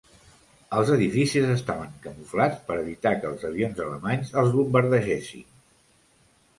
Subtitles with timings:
[0.77, 5.49] Els edificis estaven camuflat per evitar que els avions alemanys els bombardegessin.